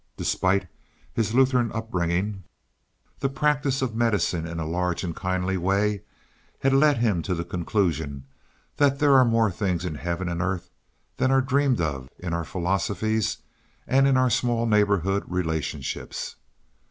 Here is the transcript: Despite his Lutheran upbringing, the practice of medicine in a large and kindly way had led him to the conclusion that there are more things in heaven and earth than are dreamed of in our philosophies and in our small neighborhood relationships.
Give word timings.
Despite 0.17 0.67
his 1.13 1.35
Lutheran 1.35 1.71
upbringing, 1.73 2.43
the 3.19 3.29
practice 3.29 3.83
of 3.83 3.93
medicine 3.95 4.47
in 4.47 4.59
a 4.59 4.65
large 4.65 5.03
and 5.03 5.15
kindly 5.15 5.57
way 5.57 6.01
had 6.61 6.73
led 6.73 6.97
him 6.97 7.21
to 7.21 7.35
the 7.35 7.45
conclusion 7.45 8.25
that 8.77 8.97
there 8.97 9.13
are 9.15 9.23
more 9.23 9.51
things 9.51 9.85
in 9.85 9.93
heaven 9.93 10.27
and 10.27 10.41
earth 10.41 10.71
than 11.17 11.29
are 11.29 11.39
dreamed 11.39 11.81
of 11.81 12.09
in 12.17 12.33
our 12.33 12.43
philosophies 12.43 13.37
and 13.85 14.07
in 14.07 14.17
our 14.17 14.31
small 14.31 14.65
neighborhood 14.65 15.23
relationships. 15.27 16.35